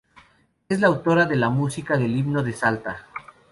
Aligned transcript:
Es 0.67 0.79
la 0.81 0.87
autora 0.87 1.25
de 1.25 1.35
la 1.35 1.51
música 1.51 1.95
del 1.95 2.15
himno 2.17 2.41
de 2.41 2.53
Salta. 2.53 3.05